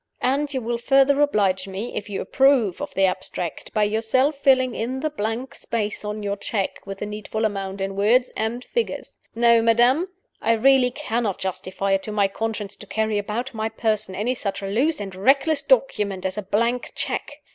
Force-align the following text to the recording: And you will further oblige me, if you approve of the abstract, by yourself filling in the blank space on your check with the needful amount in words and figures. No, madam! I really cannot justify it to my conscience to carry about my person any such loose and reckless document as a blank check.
And 0.23 0.51
you 0.51 0.61
will 0.61 0.79
further 0.79 1.21
oblige 1.21 1.67
me, 1.67 1.95
if 1.95 2.09
you 2.09 2.21
approve 2.21 2.81
of 2.81 2.91
the 2.95 3.05
abstract, 3.05 3.71
by 3.71 3.83
yourself 3.83 4.35
filling 4.37 4.73
in 4.73 5.01
the 5.01 5.11
blank 5.11 5.53
space 5.53 6.03
on 6.03 6.23
your 6.23 6.37
check 6.37 6.81
with 6.87 6.97
the 6.97 7.05
needful 7.05 7.45
amount 7.45 7.81
in 7.81 7.95
words 7.95 8.31
and 8.35 8.63
figures. 8.63 9.19
No, 9.35 9.61
madam! 9.61 10.07
I 10.41 10.53
really 10.53 10.89
cannot 10.89 11.37
justify 11.37 11.91
it 11.91 12.01
to 12.01 12.11
my 12.11 12.27
conscience 12.27 12.75
to 12.77 12.87
carry 12.87 13.19
about 13.19 13.53
my 13.53 13.69
person 13.69 14.15
any 14.15 14.33
such 14.33 14.63
loose 14.63 14.99
and 14.99 15.13
reckless 15.13 15.61
document 15.61 16.25
as 16.25 16.35
a 16.35 16.41
blank 16.41 16.93
check. 16.95 17.33